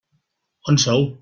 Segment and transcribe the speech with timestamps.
[0.73, 1.07] On sou?